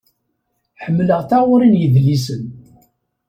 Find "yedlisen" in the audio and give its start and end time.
1.81-2.43